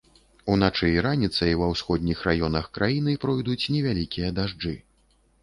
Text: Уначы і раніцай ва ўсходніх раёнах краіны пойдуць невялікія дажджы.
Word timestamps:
Уначы 0.51 0.87
і 0.93 1.03
раніцай 1.05 1.53
ва 1.59 1.67
ўсходніх 1.73 2.23
раёнах 2.29 2.65
краіны 2.79 3.11
пойдуць 3.27 3.61
невялікія 3.77 4.35
дажджы. 4.41 4.75